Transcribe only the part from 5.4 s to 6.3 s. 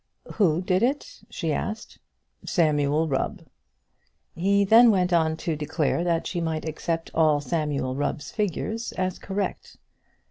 to declare that